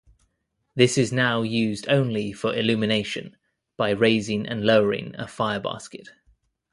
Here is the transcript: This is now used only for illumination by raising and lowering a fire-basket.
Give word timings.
This 0.73 0.97
is 0.97 1.13
now 1.13 1.43
used 1.43 1.87
only 1.87 2.33
for 2.33 2.55
illumination 2.55 3.37
by 3.77 3.91
raising 3.91 4.47
and 4.47 4.65
lowering 4.65 5.13
a 5.15 5.27
fire-basket. 5.27 6.09